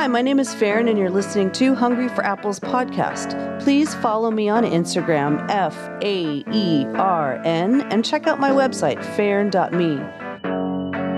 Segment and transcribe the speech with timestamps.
[0.00, 3.60] Hi, my name is Faern, and you're listening to Hungry for Apples podcast.
[3.62, 9.04] Please follow me on Instagram, F A E R N, and check out my website,
[9.14, 9.96] faern.me.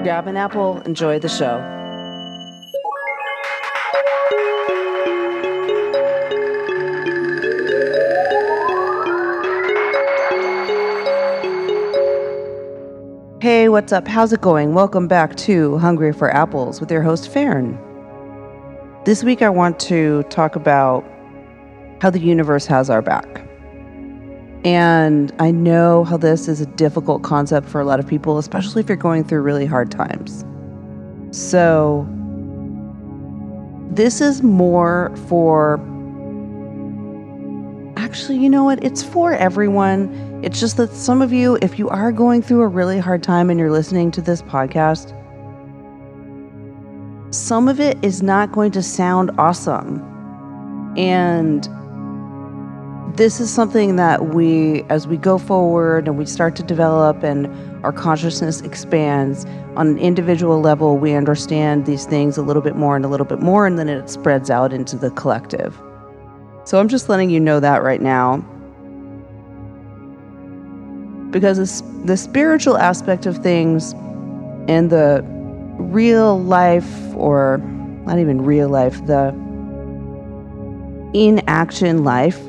[0.02, 1.60] Grab an apple, enjoy the show.
[13.40, 14.08] Hey, what's up?
[14.08, 14.74] How's it going?
[14.74, 17.91] Welcome back to Hungry for Apples with your host, Faern.
[19.04, 21.04] This week, I want to talk about
[22.00, 23.44] how the universe has our back.
[24.64, 28.78] And I know how this is a difficult concept for a lot of people, especially
[28.80, 30.44] if you're going through really hard times.
[31.36, 32.06] So,
[33.90, 35.80] this is more for.
[37.96, 38.84] Actually, you know what?
[38.84, 40.40] It's for everyone.
[40.44, 43.50] It's just that some of you, if you are going through a really hard time
[43.50, 45.12] and you're listening to this podcast,
[47.32, 50.00] some of it is not going to sound awesome.
[50.98, 51.66] And
[53.16, 57.46] this is something that we, as we go forward and we start to develop and
[57.84, 62.96] our consciousness expands on an individual level, we understand these things a little bit more
[62.96, 65.80] and a little bit more, and then it spreads out into the collective.
[66.64, 68.38] So I'm just letting you know that right now
[71.30, 73.94] because the spiritual aspect of things
[74.68, 75.24] and the
[75.82, 77.58] real life, or
[78.06, 79.28] not even real life, the
[81.12, 82.40] in action life,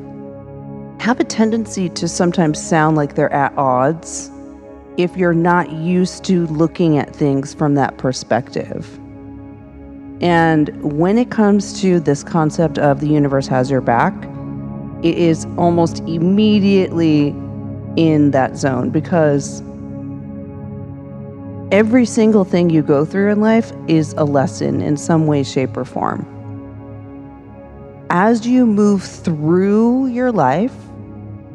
[0.99, 4.31] have a tendency to sometimes sound like they're at odds
[4.97, 8.99] if you're not used to looking at things from that perspective.
[10.21, 14.13] And when it comes to this concept of the universe has your back,
[15.03, 17.35] it is almost immediately
[17.97, 19.61] in that zone because
[21.73, 25.75] every single thing you go through in life is a lesson in some way, shape,
[25.75, 26.23] or form.
[28.11, 30.75] As you move through your life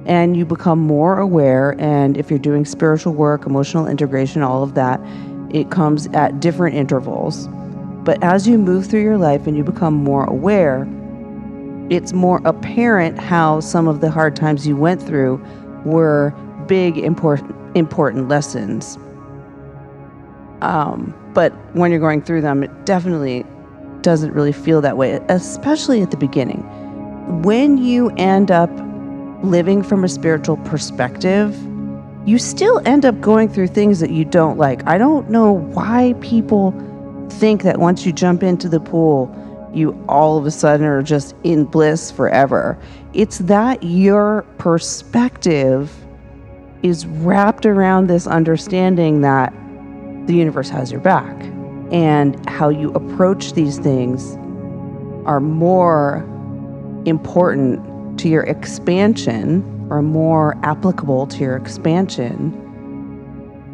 [0.07, 4.75] and you become more aware, and if you're doing spiritual work, emotional integration, all of
[4.75, 5.01] that,
[5.51, 7.47] it comes at different intervals.
[8.03, 10.89] But as you move through your life and you become more aware,
[11.91, 15.41] it's more apparent how some of the hard times you went through
[15.85, 16.35] were
[16.67, 18.99] big important important lessons.
[20.61, 23.45] Um, but when you're going through them, it definitely
[24.03, 26.63] doesn't really feel that way, especially at the beginning.
[27.43, 28.71] When you end up
[29.43, 31.57] living from a spiritual perspective,
[32.27, 34.87] you still end up going through things that you don't like.
[34.87, 36.73] I don't know why people
[37.31, 39.35] think that once you jump into the pool,
[39.73, 42.79] you all of a sudden are just in bliss forever.
[43.13, 45.95] It's that your perspective
[46.83, 49.53] is wrapped around this understanding that
[50.29, 51.35] the universe has your back
[51.91, 54.37] and how you approach these things
[55.27, 56.19] are more
[57.07, 62.53] important to your expansion or more applicable to your expansion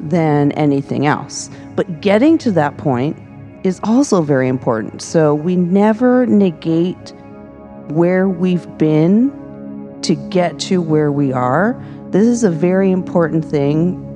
[0.09, 1.51] than anything else.
[1.75, 3.19] But getting to that point
[3.65, 5.03] is also very important.
[5.03, 7.13] So we never negate
[7.89, 9.33] where we've been
[10.03, 11.83] to get to where we are.
[12.11, 14.14] This is a very important thing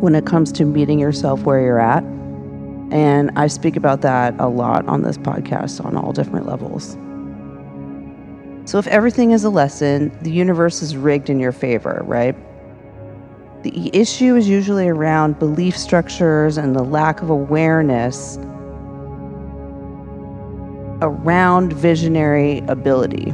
[0.00, 2.02] when it comes to meeting yourself where you're at.
[2.92, 6.96] And I speak about that a lot on this podcast on all different levels.
[8.68, 12.36] So, if everything is a lesson, the universe is rigged in your favor, right?
[13.62, 18.38] The issue is usually around belief structures and the lack of awareness
[21.02, 23.32] around visionary ability.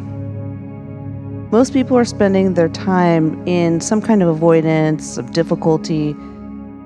[1.53, 6.17] Most people are spending their time in some kind of avoidance of difficulty,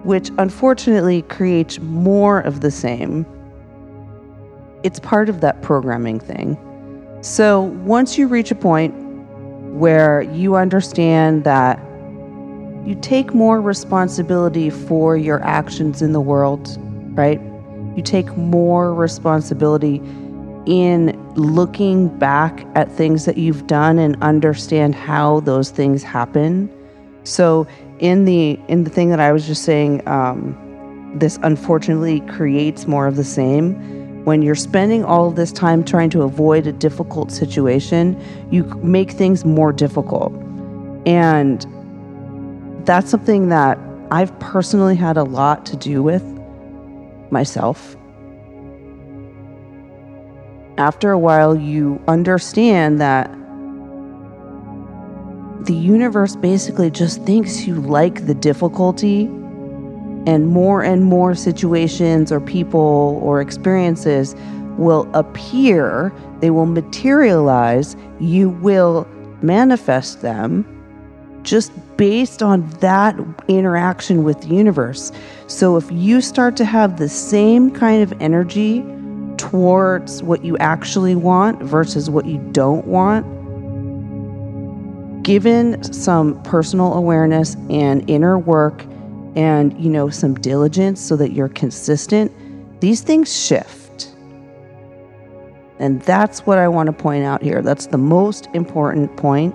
[0.05, 3.27] which unfortunately creates more of the same.
[4.83, 6.59] It's part of that programming thing.
[7.23, 8.95] So once you reach a point
[9.75, 11.79] where you understand that
[12.87, 16.79] you take more responsibility for your actions in the world,
[17.17, 17.41] right?
[17.95, 19.97] You take more responsibility
[20.67, 26.71] in looking back at things that you've done and understand how those things happen.
[27.25, 27.67] So
[28.01, 30.57] in the in the thing that I was just saying, um,
[31.15, 34.25] this unfortunately creates more of the same.
[34.25, 38.21] When you're spending all this time trying to avoid a difficult situation,
[38.51, 40.33] you make things more difficult.
[41.07, 41.65] And
[42.85, 43.79] that's something that
[44.11, 46.25] I've personally had a lot to do with
[47.31, 47.97] myself
[50.81, 53.31] after a while, you understand that
[55.65, 59.31] the universe basically just thinks you like the difficulty,
[60.27, 64.35] and more and more situations or people or experiences
[64.77, 69.09] will appear, they will materialize, you will
[69.43, 70.65] manifest them
[71.43, 73.19] just based on that
[73.49, 75.11] interaction with the universe.
[75.47, 78.85] So if you start to have the same kind of energy
[79.39, 83.25] towards what you actually want versus what you don't want,
[85.31, 88.83] given some personal awareness and inner work
[89.37, 92.33] and you know some diligence so that you're consistent,
[92.81, 94.13] these things shift.
[95.79, 97.63] And that's what I want to point out here.
[97.63, 99.55] That's the most important point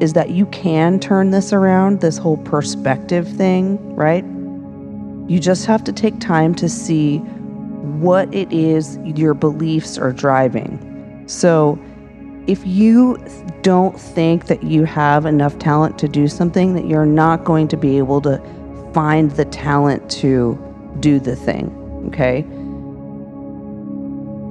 [0.00, 4.24] is that you can turn this around, this whole perspective thing, right?
[5.28, 11.24] You just have to take time to see what it is your beliefs are driving.
[11.26, 11.76] So,
[12.46, 13.18] if you
[13.62, 17.76] don't think that you have enough talent to do something, that you're not going to
[17.76, 18.38] be able to
[18.92, 20.58] find the talent to
[21.00, 21.70] do the thing,
[22.08, 22.44] okay?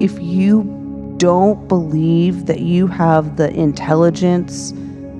[0.02, 4.72] If you don't believe that you have the intelligence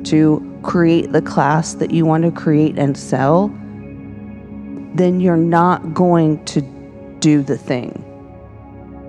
[0.08, 3.48] to create the class that you want to create and sell,
[4.94, 6.62] then you're not going to
[7.20, 8.04] do the thing.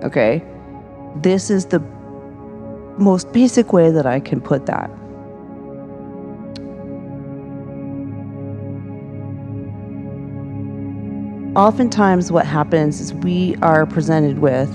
[0.04, 0.44] Okay?
[1.16, 1.80] This is the
[2.98, 4.90] most basic way that I can put that.
[11.54, 14.70] Oftentimes, what happens is we are presented with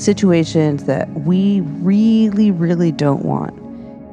[0.00, 3.58] situations that we really, really don't want.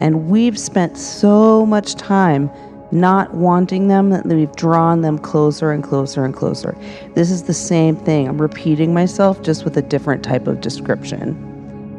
[0.01, 2.51] And we've spent so much time
[2.91, 6.77] not wanting them that we've drawn them closer and closer and closer.
[7.15, 8.27] This is the same thing.
[8.27, 11.48] I'm repeating myself just with a different type of description.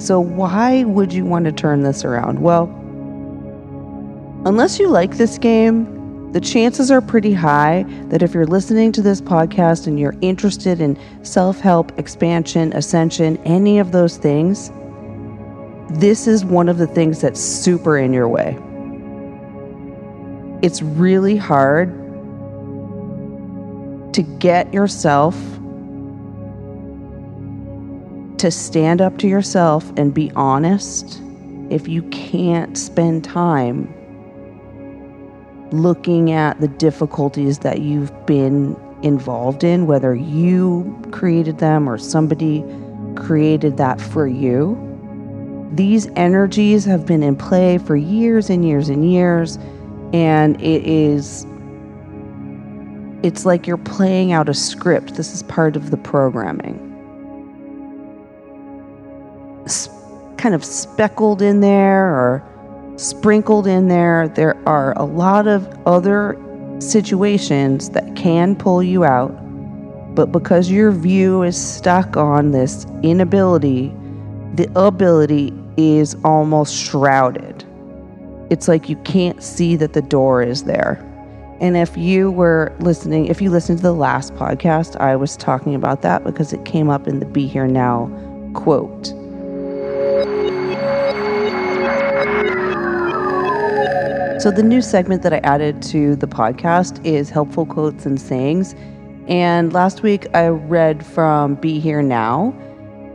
[0.01, 2.41] So, why would you want to turn this around?
[2.41, 2.65] Well,
[4.47, 9.03] unless you like this game, the chances are pretty high that if you're listening to
[9.03, 14.73] this podcast and you're interested in self help, expansion, ascension, any of those things,
[16.01, 18.57] this is one of the things that's super in your way.
[20.63, 21.91] It's really hard
[24.15, 25.37] to get yourself
[28.41, 31.21] to stand up to yourself and be honest
[31.69, 33.95] if you can't spend time
[35.73, 42.65] looking at the difficulties that you've been involved in, whether you created them or somebody
[43.15, 44.75] created that for you.
[45.75, 49.59] These energies have been in play for years and years and years,
[50.15, 51.47] and it is
[53.23, 55.17] it's like you're playing out a script.
[55.17, 56.90] This is part of the programming
[60.37, 62.43] kind of speckled in there or
[62.97, 64.29] sprinkled in there.
[64.29, 66.37] There are a lot of other
[66.79, 69.31] situations that can pull you out,
[70.15, 73.95] but because your view is stuck on this inability,
[74.55, 77.65] the ability is almost shrouded.
[78.51, 81.07] It's like you can't see that the door is there.
[81.61, 85.75] And if you were listening, if you listened to the last podcast, I was talking
[85.75, 88.11] about that because it came up in the Be Here Now
[88.55, 89.13] quote.
[94.41, 98.75] So, the new segment that I added to the podcast is helpful quotes and sayings.
[99.29, 102.55] And last week I read from Be Here Now.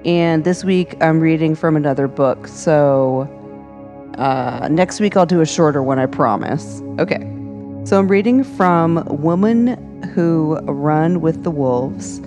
[0.05, 2.47] And this week I'm reading from another book.
[2.47, 3.21] So,
[4.19, 6.79] uh, next week I'll do a shorter one, I promise.
[6.99, 7.21] Okay.
[7.85, 12.19] So, I'm reading from Women Who Run with the Wolves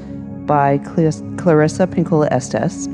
[0.45, 2.89] by Clarissa Pinkola Estes.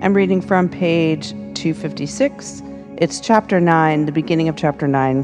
[0.00, 2.62] I'm reading from page 256
[3.00, 5.22] it's chapter 9, the beginning of chapter 9,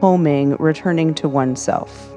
[0.00, 2.12] homing, returning to oneself.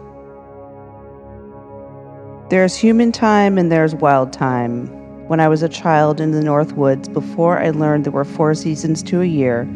[2.51, 4.87] There's human time and there's wild time.
[5.27, 8.53] When I was a child in the North Woods, before I learned there were four
[8.53, 9.67] seasons to a year,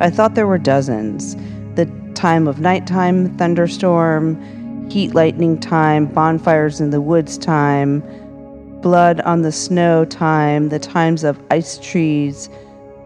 [0.00, 1.36] I thought there were dozens.
[1.76, 8.02] The time of nighttime, thunderstorm, heat lightning time, bonfires in the woods time,
[8.80, 12.48] blood on the snow time, the times of ice trees,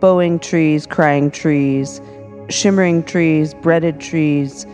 [0.04, 1.98] bowing trees, crying trees,
[2.50, 4.66] shimmering trees, breaded trees,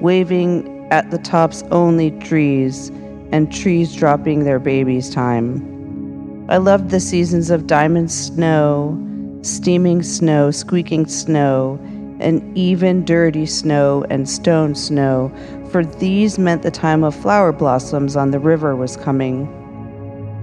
[0.00, 2.88] waving at the tops only trees,
[3.32, 6.46] and trees dropping their babies' time.
[6.48, 8.96] I loved the seasons of diamond snow,
[9.42, 11.76] steaming snow, squeaking snow,
[12.20, 15.32] and even dirty snow and stone snow,
[15.72, 19.48] for these meant the time of flower blossoms on the river was coming.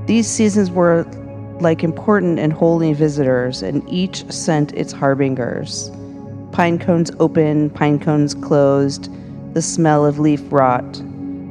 [0.05, 1.05] These seasons were
[1.59, 5.91] like important and holy visitors, and each sent its harbingers.
[6.51, 9.09] Pine cones open, pine cones closed,
[9.53, 11.01] the smell of leaf rot,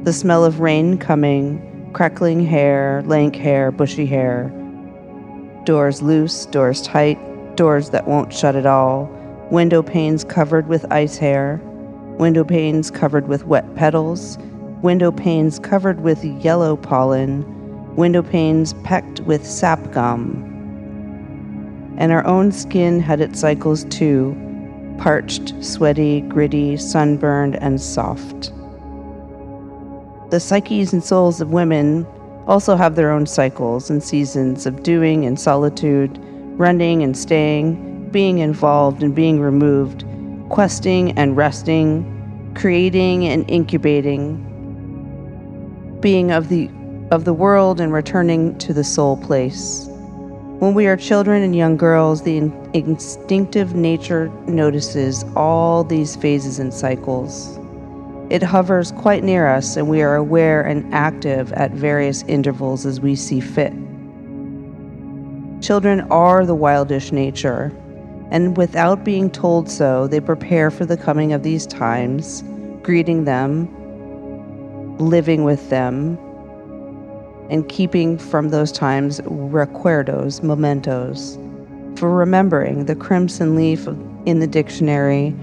[0.03, 4.51] the smell of rain coming, crackling hair, lank hair, bushy hair.
[5.65, 7.17] Doors loose, doors tight,
[7.55, 9.09] doors that won't shut at all,
[9.51, 11.59] window panes covered with ice hair,
[12.17, 14.37] window panes covered with wet petals,
[14.81, 17.43] window panes covered with yellow pollen,
[17.97, 20.43] window panes pecked with sap gum.
[21.97, 24.35] And our own skin had its cycles too
[24.99, 28.51] parched, sweaty, gritty, sunburned, and soft.
[30.31, 32.05] The psyches and souls of women
[32.47, 36.17] also have their own cycles and seasons of doing and solitude,
[36.57, 40.03] running and staying, being involved and being removed,
[40.49, 44.43] questing and resting, creating and incubating,
[46.01, 46.69] being of the
[47.11, 49.87] of the world and returning to the soul place.
[50.59, 56.59] When we are children and young girls, the in- instinctive nature notices all these phases
[56.59, 57.59] and cycles.
[58.29, 62.99] It hovers quite near us, and we are aware and active at various intervals as
[62.99, 63.71] we see fit.
[65.61, 67.71] Children are the wildish nature,
[68.31, 72.43] and without being told so, they prepare for the coming of these times,
[72.81, 73.69] greeting them,
[74.97, 76.17] living with them,
[77.49, 81.37] and keeping from those times recuerdos, mementos,
[81.97, 83.87] for remembering the crimson leaf
[84.25, 85.35] in the dictionary,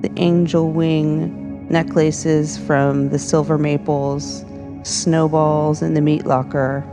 [0.00, 4.44] the angel wing necklaces from the silver maples,
[4.84, 6.84] snowballs in the meat locker,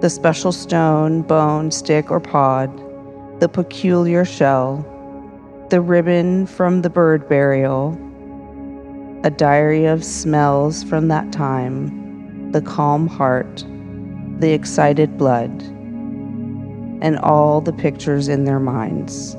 [0.00, 2.70] the special stone, bone, stick, or pod,
[3.40, 4.88] the peculiar shell,
[5.70, 7.98] the ribbon from the bird burial,
[9.24, 12.01] a diary of smells from that time
[12.52, 13.64] the calm heart,
[14.38, 15.50] the excited blood,
[17.00, 19.34] and all the pictures in their minds.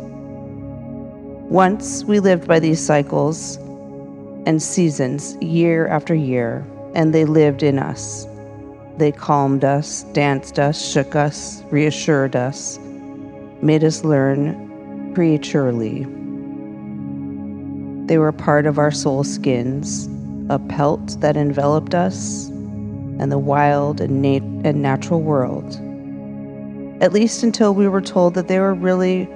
[1.49, 3.57] Once we lived by these cycles
[4.47, 6.65] and seasons year after year,
[6.95, 8.27] and they lived in us.
[8.97, 12.79] They calmed us, danced us, shook us, reassured us,
[13.61, 16.03] made us learn prematurely.
[18.07, 20.09] They were part of our soul skins,
[20.49, 22.51] a pelt that enveloped us
[23.19, 25.79] and the wild and, nat- and natural world.
[27.01, 29.27] At least until we were told that there were really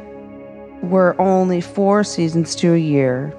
[0.82, 3.34] were only four seasons to a year,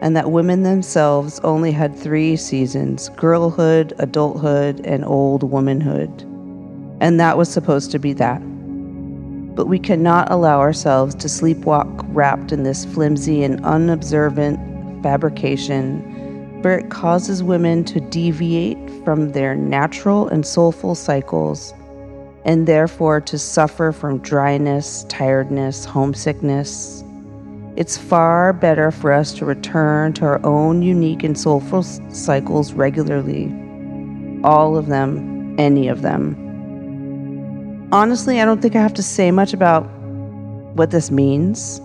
[0.00, 6.22] and that women themselves only had three seasons girlhood, adulthood, and old womanhood.
[7.00, 8.38] And that was supposed to be that.
[9.54, 16.15] But we cannot allow ourselves to sleepwalk wrapped in this flimsy and unobservant fabrication
[16.66, 21.72] where it causes women to deviate from their natural and soulful cycles
[22.44, 27.04] and therefore to suffer from dryness, tiredness, homesickness.
[27.76, 33.44] It's far better for us to return to our own unique and soulful cycles regularly.
[34.42, 36.34] All of them, any of them.
[37.92, 39.82] Honestly, I don't think I have to say much about
[40.74, 41.80] what this means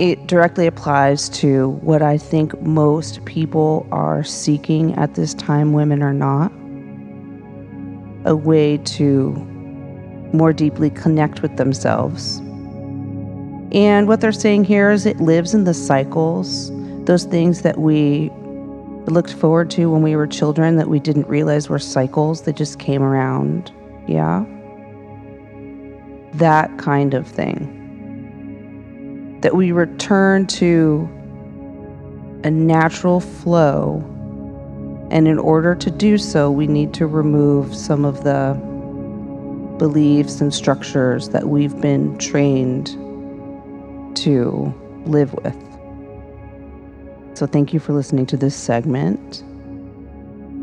[0.00, 6.02] it directly applies to what I think most people are seeking at this time, women
[6.02, 6.50] are not.
[8.24, 9.32] A way to
[10.32, 12.38] more deeply connect with themselves.
[13.72, 16.70] And what they're saying here is it lives in the cycles,
[17.04, 18.30] those things that we
[19.06, 22.78] looked forward to when we were children that we didn't realize were cycles, that just
[22.78, 23.70] came around.
[24.06, 24.46] Yeah?
[26.32, 27.79] That kind of thing
[29.40, 31.08] that we return to
[32.44, 34.04] a natural flow.
[35.10, 38.54] And in order to do so, we need to remove some of the
[39.78, 42.88] beliefs and structures that we've been trained
[44.16, 44.74] to
[45.06, 45.56] live with.
[47.34, 49.42] So, thank you for listening to this segment.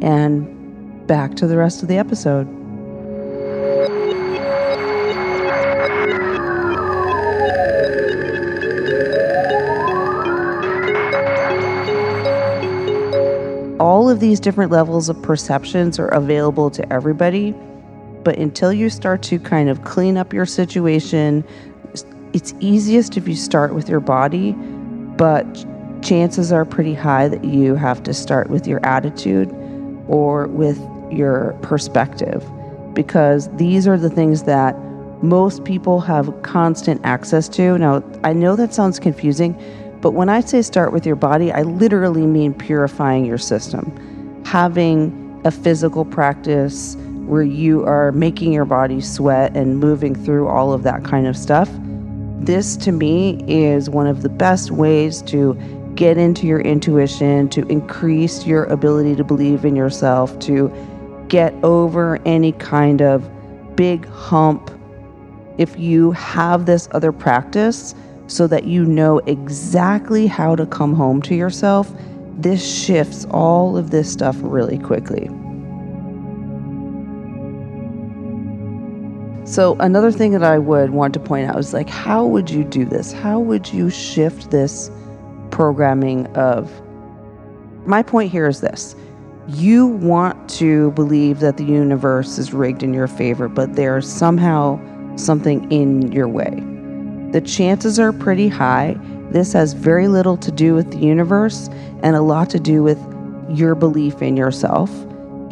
[0.03, 2.47] And back to the rest of the episode.
[14.17, 17.51] Of these different levels of perceptions are available to everybody.
[18.23, 21.45] But until you start to kind of clean up your situation,
[22.33, 25.45] it's easiest if you start with your body, but
[26.01, 29.51] chances are pretty high that you have to start with your attitude
[30.07, 30.79] or with
[31.11, 32.43] your perspective
[32.95, 34.75] because these are the things that
[35.21, 37.77] most people have constant access to.
[37.77, 39.55] Now, I know that sounds confusing
[40.01, 43.93] but when I say start with your body, I literally mean purifying your system.
[44.47, 50.71] Having a physical practice where you are making your body sweat and moving through all
[50.71, 51.69] of that kind of stuff.
[52.39, 55.53] This to me is one of the best ways to
[55.95, 60.71] get into your intuition, to increase your ability to believe in yourself, to
[61.27, 63.29] get over any kind of
[63.75, 64.71] big hump.
[65.57, 67.93] If you have this other practice
[68.27, 71.91] so that you know exactly how to come home to yourself,
[72.37, 75.27] this shifts all of this stuff really quickly.
[79.45, 82.63] So, another thing that I would want to point out is like, how would you
[82.63, 83.13] do this?
[83.13, 84.91] How would you shift this
[85.57, 86.71] programming of.
[87.87, 88.95] My point here is this
[89.47, 94.77] you want to believe that the universe is rigged in your favor, but there's somehow
[95.15, 96.63] something in your way.
[97.31, 98.97] The chances are pretty high.
[99.31, 101.69] This has very little to do with the universe
[102.01, 102.99] and a lot to do with
[103.49, 104.89] your belief in yourself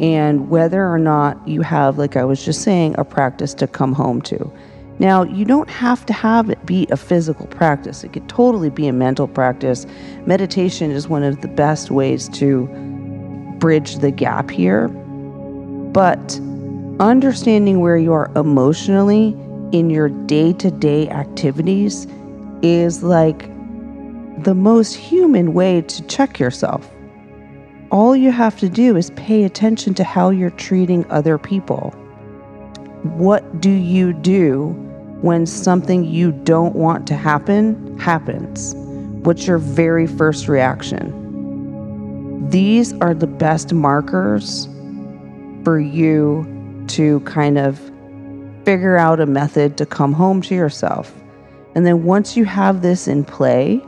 [0.00, 3.92] and whether or not you have, like I was just saying, a practice to come
[3.92, 4.52] home to.
[4.98, 8.86] Now, you don't have to have it be a physical practice, it could totally be
[8.88, 9.86] a mental practice.
[10.24, 12.66] Meditation is one of the best ways to
[13.58, 14.88] bridge the gap here.
[14.88, 16.40] But
[16.98, 19.28] understanding where you are emotionally
[19.72, 22.06] in your day to day activities
[22.62, 23.50] is like
[24.38, 26.90] the most human way to check yourself
[27.90, 31.90] all you have to do is pay attention to how you're treating other people.
[33.02, 34.70] What do you do
[35.20, 38.74] when something you don't want to happen happens?
[39.24, 41.22] What's your very first reaction?
[42.50, 44.66] These are the best markers
[45.64, 47.78] for you to kind of
[48.64, 51.12] figure out a method to come home to yourself.
[51.74, 53.80] And then once you have this in play,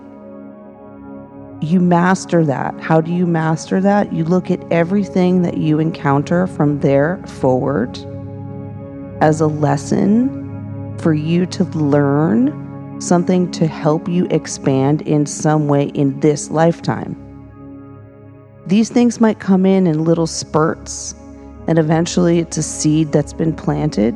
[1.61, 2.79] you master that.
[2.81, 4.13] How do you master that?
[4.13, 7.99] You look at everything that you encounter from there forward
[9.21, 15.87] as a lesson for you to learn something to help you expand in some way
[15.89, 17.17] in this lifetime.
[18.67, 21.15] These things might come in in little spurts,
[21.67, 24.15] and eventually it's a seed that's been planted.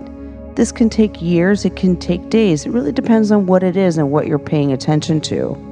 [0.57, 2.67] This can take years, it can take days.
[2.67, 5.72] It really depends on what it is and what you're paying attention to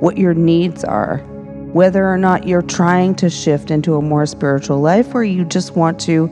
[0.00, 1.18] what your needs are,
[1.72, 5.76] whether or not you're trying to shift into a more spiritual life or you just
[5.76, 6.28] want to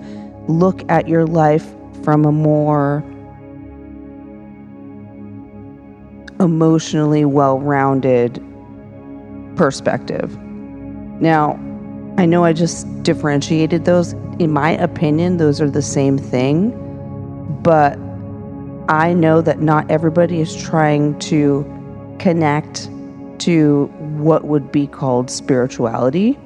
[0.48, 1.66] look at your life
[2.05, 3.05] from a more
[6.40, 8.42] emotionally well rounded
[9.57, 10.37] perspective.
[11.20, 11.52] Now,
[12.18, 14.12] I know I just differentiated those.
[14.38, 16.70] In my opinion, those are the same thing,
[17.62, 17.98] but
[18.88, 21.64] I know that not everybody is trying to
[22.18, 22.88] connect
[23.40, 23.87] to
[24.18, 26.38] what would be called spirituality,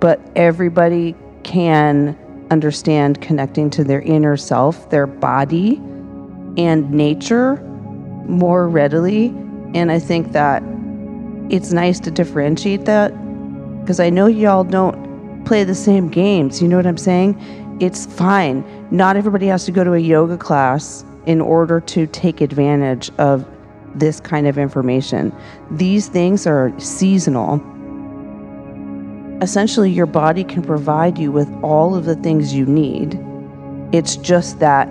[0.00, 2.16] but everybody can
[2.50, 5.76] understand connecting to their inner self, their body,
[6.56, 7.56] and nature
[8.26, 9.26] more readily.
[9.74, 10.62] And I think that
[11.50, 13.10] it's nice to differentiate that
[13.80, 16.60] because I know y'all don't play the same games.
[16.60, 17.78] You know what I'm saying?
[17.80, 18.64] It's fine.
[18.90, 23.46] Not everybody has to go to a yoga class in order to take advantage of
[23.94, 25.32] this kind of information.
[25.70, 27.60] These things are seasonal.
[29.42, 33.18] Essentially, your body can provide you with all of the things you need.
[33.92, 34.88] It's just that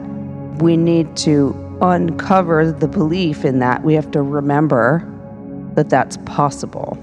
[0.61, 3.83] we need to uncover the belief in that.
[3.83, 5.05] We have to remember
[5.75, 6.97] that that's possible.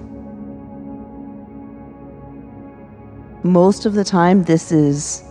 [3.42, 5.22] Most of the time, this is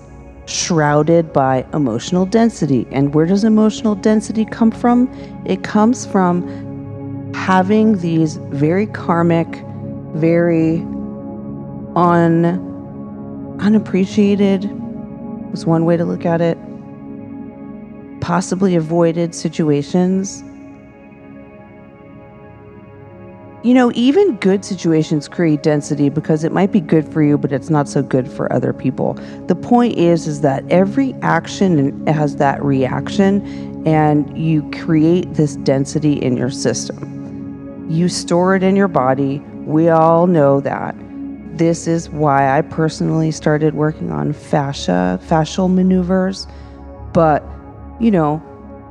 [0.45, 2.87] shrouded by emotional density.
[2.91, 5.09] And where does emotional density come from?
[5.45, 9.47] It comes from having these very karmic,
[10.13, 10.77] very
[11.95, 12.63] un
[13.59, 14.69] unappreciated
[15.51, 16.57] was one way to look at it.
[18.19, 20.43] Possibly avoided situations
[23.65, 27.51] you know, even good situations create density because it might be good for you, but
[27.51, 29.15] it's not so good for other people.
[29.47, 33.41] The point is, is that every action has that reaction,
[33.87, 37.87] and you create this density in your system.
[37.89, 39.39] You store it in your body.
[39.65, 40.95] We all know that.
[41.57, 46.45] This is why I personally started working on fascia, fascial maneuvers.
[47.13, 47.43] But,
[47.99, 48.43] you know,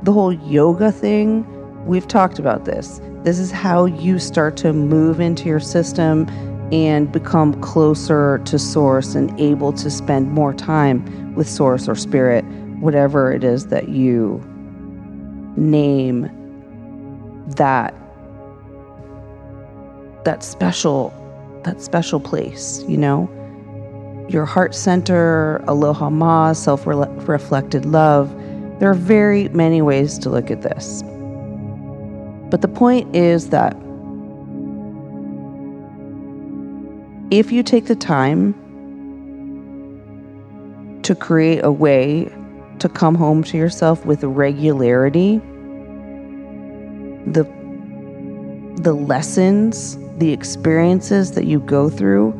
[0.03, 1.45] the whole yoga thing,
[1.85, 6.29] we've talked about this this is how you start to move into your system
[6.71, 12.45] and become closer to source and able to spend more time with source or spirit,
[12.79, 14.43] whatever it is that you
[15.57, 16.29] name
[17.47, 17.95] that
[20.23, 21.11] that special
[21.63, 23.27] that special place, you know?
[24.29, 28.29] Your heart center, aloha ma, self-reflected love.
[28.79, 31.03] There are very many ways to look at this.
[32.55, 33.75] But the point is that
[37.29, 38.53] if you take the time
[41.03, 42.33] to create a way
[42.79, 45.39] to come home to yourself with regularity,
[47.27, 47.43] the
[48.81, 52.31] the lessons, the experiences that you go through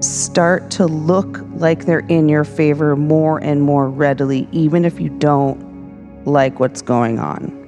[0.00, 5.08] start to look like they're in your favor more and more readily, even if you
[5.08, 7.59] don't like what's going on.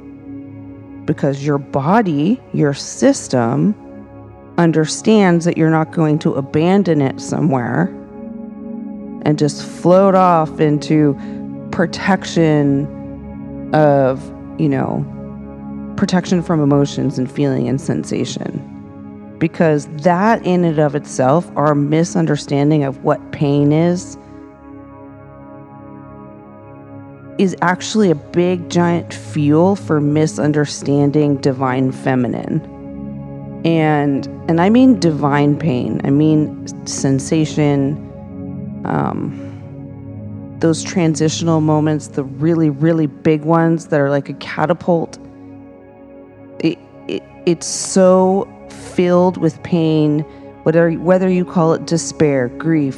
[1.05, 3.75] Because your body, your system,
[4.59, 7.85] understands that you're not going to abandon it somewhere
[9.25, 11.17] and just float off into
[11.73, 12.87] protection
[13.75, 14.23] of,
[14.61, 15.05] you know,
[15.97, 18.69] protection from emotions and feeling and sensation.
[19.39, 24.17] Because that, in and of itself, our misunderstanding of what pain is,
[27.43, 32.61] is actually a big giant fuel for misunderstanding divine feminine.
[33.65, 36.01] And and i mean divine pain.
[36.05, 37.97] I mean sensation
[38.85, 39.49] um,
[40.61, 45.19] those transitional moments the really really big ones that are like a catapult.
[46.61, 46.79] It,
[47.09, 50.21] it it's so filled with pain
[50.63, 52.97] whether whether you call it despair grief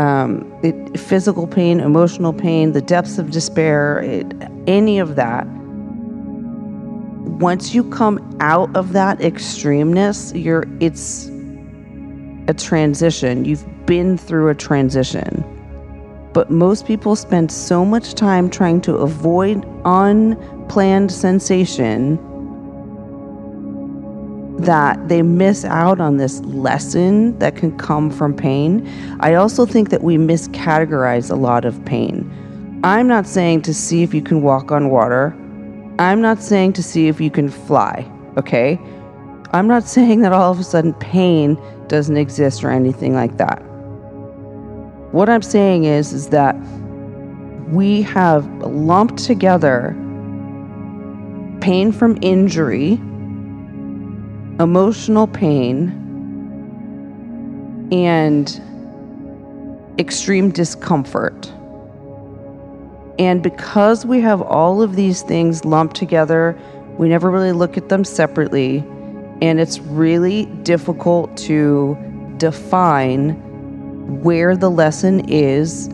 [0.00, 0.30] um,
[0.62, 4.26] it, physical pain emotional pain the depths of despair it,
[4.66, 5.46] any of that
[7.40, 11.28] once you come out of that extremeness, you're it's
[12.48, 13.44] a transition.
[13.44, 15.44] You've been through a transition.
[16.34, 22.18] But most people spend so much time trying to avoid unplanned sensation
[24.64, 28.86] that they miss out on this lesson that can come from pain.
[29.20, 32.30] I also think that we miscategorize a lot of pain.
[32.84, 35.36] I'm not saying to see if you can walk on water.
[35.98, 38.78] I'm not saying to see if you can fly, okay?
[39.52, 43.62] I'm not saying that all of a sudden pain doesn't exist or anything like that.
[45.12, 46.54] What I'm saying is is that
[47.68, 49.96] we have lumped together
[51.60, 53.00] pain from injury,
[54.60, 55.88] emotional pain,
[57.90, 58.60] and
[59.98, 61.52] extreme discomfort.
[63.18, 66.56] And because we have all of these things lumped together,
[66.98, 68.78] we never really look at them separately.
[69.42, 71.96] And it's really difficult to
[72.36, 73.30] define
[74.22, 75.88] where the lesson is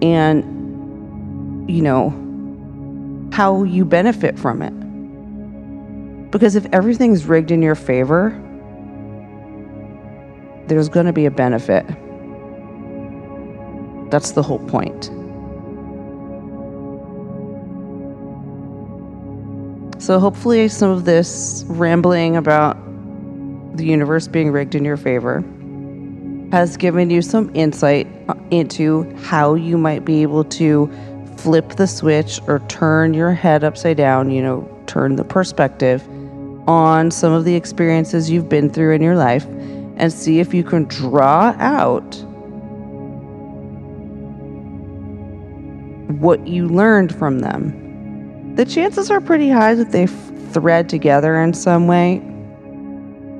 [0.00, 0.44] and,
[1.68, 2.10] you know,
[3.32, 4.72] how you benefit from it.
[6.32, 8.30] Because if everything's rigged in your favor,
[10.66, 11.86] there's going to be a benefit.
[14.10, 15.04] That's the whole point.
[20.02, 22.76] So, hopefully, some of this rambling about
[23.76, 25.44] the universe being rigged in your favor
[26.50, 28.06] has given you some insight
[28.50, 30.90] into how you might be able to
[31.36, 36.02] flip the switch or turn your head upside down, you know, turn the perspective
[36.66, 39.44] on some of the experiences you've been through in your life
[39.96, 42.14] and see if you can draw out
[46.20, 47.82] what you learned from them
[48.54, 52.18] the chances are pretty high that they thread together in some way,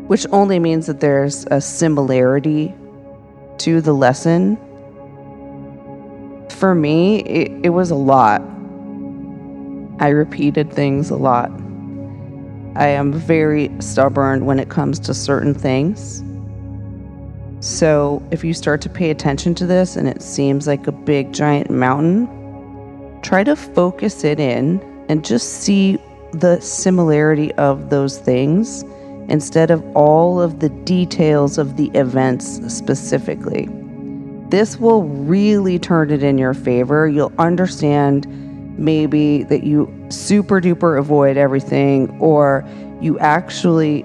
[0.07, 2.75] which only means that there's a similarity
[3.59, 4.57] to the lesson.
[6.49, 8.41] For me, it, it was a lot.
[10.01, 11.51] I repeated things a lot.
[12.75, 16.25] I am very stubborn when it comes to certain things.
[17.61, 21.33] So, if you start to pay attention to this and it seems like a big
[21.33, 22.27] giant mountain,
[23.23, 25.99] try to focus it in and just see
[26.33, 28.83] the similarity of those things
[29.29, 33.69] instead of all of the details of the events specifically.
[34.49, 37.07] This will really turn it in your favor.
[37.07, 38.27] You'll understand
[38.79, 42.65] maybe that you super duper avoid everything, or
[43.01, 44.05] you actually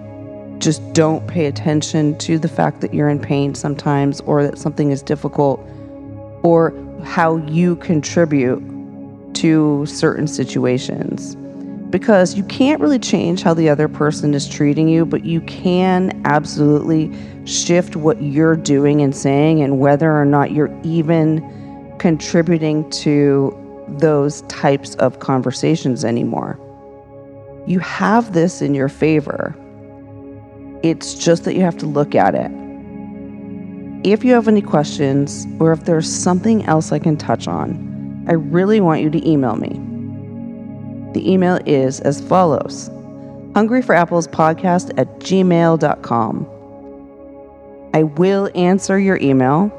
[0.60, 4.92] just don't pay attention to the fact that you're in pain sometimes, or that something
[4.92, 5.60] is difficult,
[6.44, 8.64] or how you contribute
[9.36, 11.36] to certain situations.
[11.90, 16.22] Because you can't really change how the other person is treating you, but you can
[16.26, 17.16] absolutely
[17.46, 21.42] shift what you're doing and saying and whether or not you're even
[21.98, 23.56] contributing to
[23.88, 26.60] those types of conversations anymore.
[27.66, 29.56] You have this in your favor.
[30.84, 32.52] It's just that you have to look at it.
[34.06, 38.34] If you have any questions or if there's something else I can touch on, I
[38.34, 39.70] really want you to email me.
[41.14, 42.90] The email is as follows
[43.54, 46.48] hungryforapplespodcast at gmail.com.
[47.94, 49.72] I will answer your email.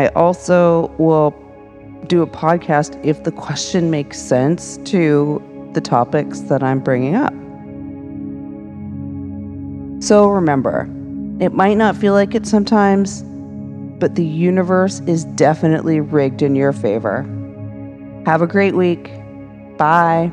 [0.00, 1.30] I also will
[2.06, 5.42] do a podcast if the question makes sense to
[5.74, 7.34] the topics that I'm bringing up.
[10.02, 10.88] So remember,
[11.40, 13.22] it might not feel like it sometimes,
[13.98, 17.22] but the universe is definitely rigged in your favor.
[18.24, 19.10] Have a great week.
[19.76, 20.32] Bye.